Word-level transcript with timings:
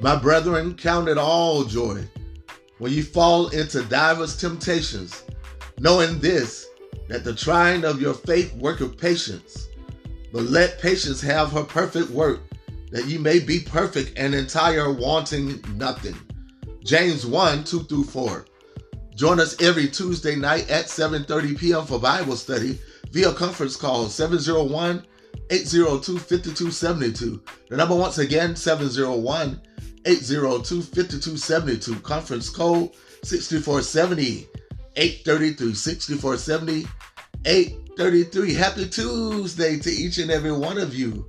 My 0.00 0.16
brethren, 0.16 0.76
count 0.76 1.08
it 1.08 1.18
all 1.18 1.64
joy 1.64 2.08
when 2.78 2.90
you 2.90 3.02
fall 3.02 3.48
into 3.48 3.82
divers 3.82 4.34
temptations, 4.34 5.24
knowing 5.78 6.18
this, 6.18 6.66
that 7.08 7.22
the 7.22 7.34
trying 7.34 7.84
of 7.84 8.00
your 8.00 8.14
faith 8.14 8.54
worketh 8.54 8.96
patience. 8.96 9.68
But 10.32 10.44
let 10.44 10.80
patience 10.80 11.20
have 11.20 11.52
her 11.52 11.64
perfect 11.64 12.08
work, 12.08 12.40
that 12.90 13.04
ye 13.04 13.18
may 13.18 13.40
be 13.40 13.60
perfect 13.60 14.18
and 14.18 14.34
entire, 14.34 14.90
wanting 14.90 15.62
nothing. 15.76 16.16
James 16.82 17.26
1 17.26 17.64
2 17.64 17.80
through 17.84 18.04
4. 18.04 18.46
Join 19.14 19.38
us 19.38 19.60
every 19.60 19.86
Tuesday 19.86 20.34
night 20.34 20.70
at 20.70 20.86
7:30 20.86 21.58
p.m. 21.58 21.84
for 21.84 21.98
Bible 21.98 22.36
study 22.36 22.78
via 23.10 23.34
conference 23.34 23.76
call 23.76 24.08
701 24.08 25.04
802 25.50 26.18
5272. 26.18 27.42
The 27.68 27.76
number 27.76 27.94
once 27.94 28.16
again 28.16 28.56
701 28.56 29.60
802 30.04 30.82
5272. 30.82 32.00
Conference 32.00 32.48
code 32.48 32.90
6470 33.22 34.48
833 34.96 35.74
6470 35.74 36.86
833. 37.44 38.54
Happy 38.54 38.88
Tuesday 38.88 39.78
to 39.78 39.90
each 39.90 40.18
and 40.18 40.30
every 40.30 40.52
one 40.52 40.78
of 40.78 40.94
you. 40.94 41.26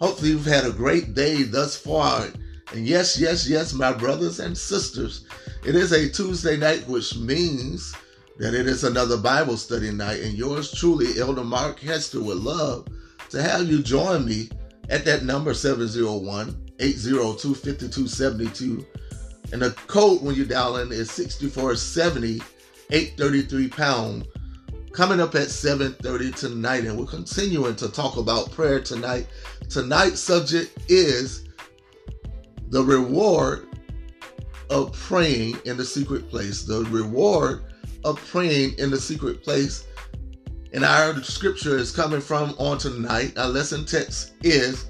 Hopefully, 0.00 0.30
you've 0.30 0.46
had 0.46 0.64
a 0.64 0.72
great 0.72 1.14
day 1.14 1.42
thus 1.42 1.76
far. 1.76 2.28
And 2.72 2.86
yes, 2.86 3.18
yes, 3.18 3.48
yes, 3.48 3.72
my 3.72 3.92
brothers 3.92 4.38
and 4.38 4.56
sisters, 4.56 5.26
it 5.66 5.74
is 5.74 5.92
a 5.92 6.08
Tuesday 6.08 6.56
night, 6.56 6.86
which 6.86 7.16
means 7.16 7.94
that 8.38 8.54
it 8.54 8.66
is 8.66 8.84
another 8.84 9.16
Bible 9.16 9.56
study 9.56 9.90
night. 9.90 10.20
And 10.20 10.34
yours 10.34 10.72
truly, 10.72 11.18
Elder 11.18 11.44
Mark 11.44 11.80
Hester, 11.80 12.22
would 12.22 12.38
love 12.38 12.86
to 13.30 13.42
have 13.42 13.68
you 13.68 13.82
join 13.82 14.24
me 14.24 14.48
at 14.88 15.04
that 15.04 15.24
number 15.24 15.52
701 15.52 16.69
802 16.80 17.54
5272. 17.54 18.86
And 19.52 19.62
the 19.62 19.70
code 19.86 20.22
when 20.22 20.34
you 20.34 20.44
dial 20.44 20.76
in 20.78 20.92
is 20.92 21.10
6470 21.10 22.40
833 22.90 23.68
pound. 23.68 24.26
Coming 24.92 25.20
up 25.20 25.34
at 25.36 25.48
7:30 25.48 26.34
tonight, 26.34 26.84
and 26.84 26.98
we're 26.98 27.06
continuing 27.06 27.76
to 27.76 27.88
talk 27.88 28.16
about 28.16 28.50
prayer 28.50 28.80
tonight. 28.80 29.28
Tonight's 29.68 30.20
subject 30.20 30.76
is 30.88 31.44
the 32.70 32.82
reward 32.82 33.68
of 34.68 34.92
praying 34.92 35.58
in 35.64 35.76
the 35.76 35.84
secret 35.84 36.28
place. 36.28 36.62
The 36.62 36.84
reward 36.86 37.64
of 38.04 38.16
praying 38.30 38.74
in 38.78 38.90
the 38.90 39.00
secret 39.00 39.42
place. 39.42 39.84
And 40.72 40.84
our 40.84 41.20
scripture 41.22 41.76
is 41.76 41.90
coming 41.90 42.20
from 42.20 42.54
on 42.58 42.78
tonight. 42.78 43.36
Our 43.36 43.48
lesson 43.48 43.84
text 43.84 44.32
is 44.42 44.86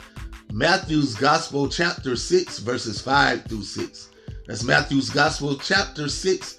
Matthew's 0.53 1.15
Gospel, 1.15 1.69
chapter 1.69 2.17
6, 2.17 2.59
verses 2.59 3.01
5 3.01 3.45
through 3.45 3.63
6. 3.63 4.11
That's 4.47 4.65
Matthew's 4.65 5.09
Gospel, 5.09 5.57
chapter 5.57 6.09
6, 6.09 6.59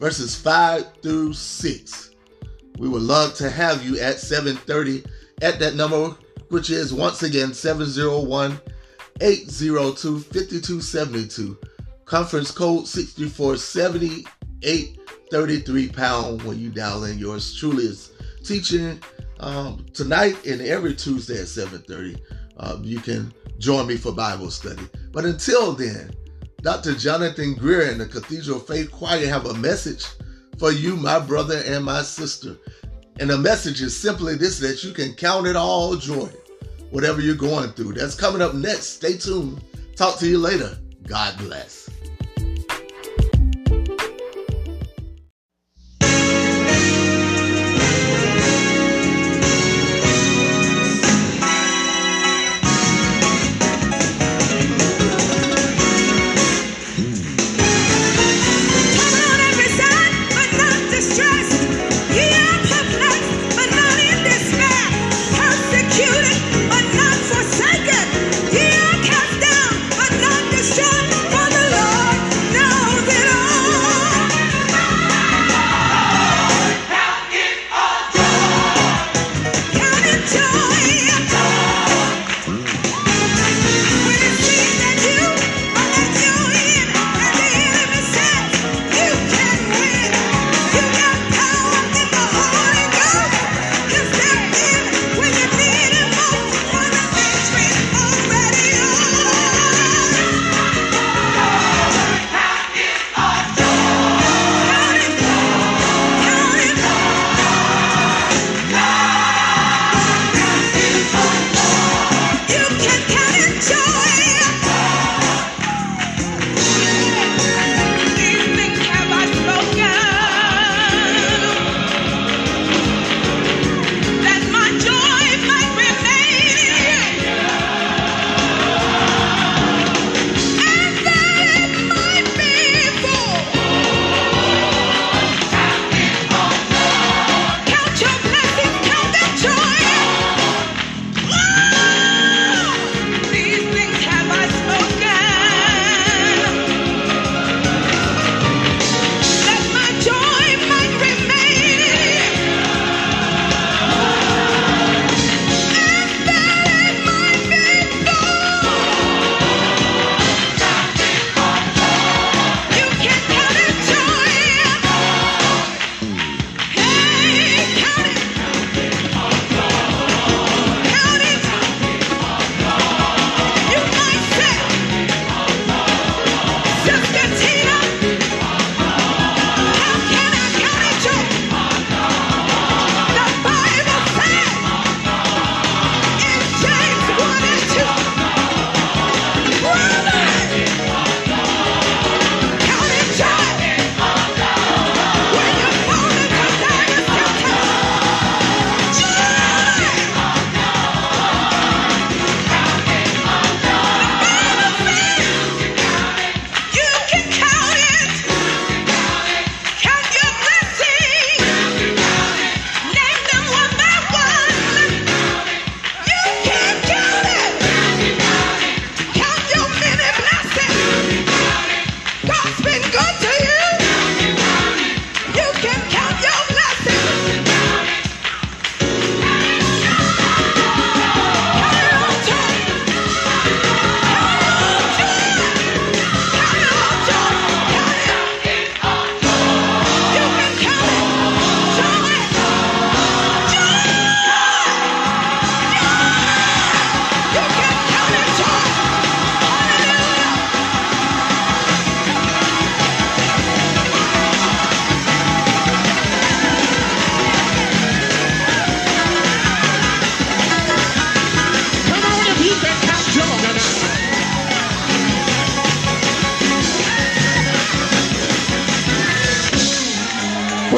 verses 0.00 0.34
5 0.34 0.94
through 1.02 1.32
6. 1.32 2.10
We 2.78 2.88
would 2.88 3.02
love 3.02 3.34
to 3.34 3.48
have 3.48 3.84
you 3.84 3.98
at 4.00 4.16
7:30 4.16 5.04
at 5.42 5.58
that 5.60 5.76
number, 5.76 6.16
which 6.48 6.70
is 6.70 6.92
once 6.92 7.22
again 7.22 7.54
701 7.54 8.60
802 9.20 10.20
5272. 10.20 11.58
Conference 12.04 12.50
code 12.50 12.86
6470 12.86 14.26
833 14.62 15.88
pound 15.88 16.42
when 16.42 16.58
you 16.58 16.70
dial 16.70 17.04
in 17.04 17.18
yours 17.18 17.54
truly 17.54 17.84
is 17.84 18.12
teaching 18.42 19.00
um, 19.40 19.84
tonight 19.92 20.44
and 20.46 20.60
every 20.60 20.94
Tuesday 20.94 21.40
at 21.40 21.46
7:30 21.46 22.20
uh, 22.58 22.78
you 22.82 23.00
can 23.00 23.32
join 23.58 23.86
me 23.86 23.96
for 23.96 24.12
Bible 24.12 24.50
study. 24.50 24.82
But 25.12 25.24
until 25.24 25.72
then, 25.72 26.10
Dr. 26.62 26.94
Jonathan 26.94 27.54
Greer 27.54 27.90
and 27.90 28.00
the 28.00 28.06
Cathedral 28.06 28.58
Faith 28.58 28.90
Choir 28.90 29.28
have 29.28 29.46
a 29.46 29.54
message 29.54 30.06
for 30.58 30.72
you, 30.72 30.96
my 30.96 31.20
brother 31.20 31.62
and 31.66 31.84
my 31.84 32.02
sister. 32.02 32.56
And 33.20 33.30
the 33.30 33.38
message 33.38 33.80
is 33.80 33.96
simply 33.96 34.34
this 34.36 34.58
that 34.60 34.82
you 34.84 34.92
can 34.92 35.14
count 35.14 35.46
it 35.46 35.56
all 35.56 35.96
joy, 35.96 36.28
whatever 36.90 37.20
you're 37.20 37.34
going 37.34 37.70
through. 37.70 37.94
That's 37.94 38.14
coming 38.14 38.42
up 38.42 38.54
next. 38.54 38.86
Stay 38.86 39.16
tuned. 39.16 39.62
Talk 39.96 40.18
to 40.18 40.28
you 40.28 40.38
later. 40.38 40.78
God 41.06 41.36
bless. 41.38 41.88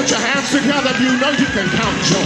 Put 0.01 0.11
your 0.13 0.21
hands 0.21 0.51
together 0.51 0.97
you 0.99 1.21
know 1.21 1.31
you 1.33 1.45
can 1.45 1.69
count 1.77 2.05
joy. 2.05 2.25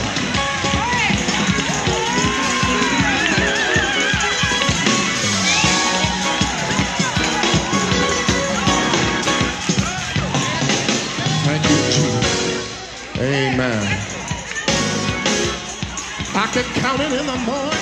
Thank 11.43 11.65
you, 11.65 11.77
Jesus. 11.91 13.19
Amen. 13.19 14.07
I 16.33 16.47
can 16.53 16.65
count 16.81 17.01
it 17.01 17.13
in 17.13 17.27
the 17.27 17.37
morning. 17.39 17.74